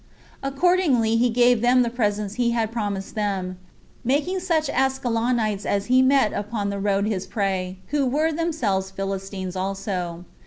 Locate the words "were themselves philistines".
8.07-9.55